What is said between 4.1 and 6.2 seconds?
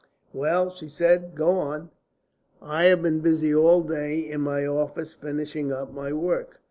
in my office finishing up my